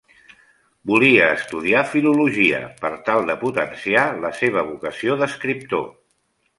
Volia 0.91 1.27
estudiar 1.33 1.83
filologia, 1.91 2.63
per 2.81 2.91
tal 3.11 3.29
de 3.31 3.37
potenciar 3.45 4.09
la 4.27 4.35
seva 4.43 4.69
vocació 4.75 5.23
d'escriptor. 5.23 5.91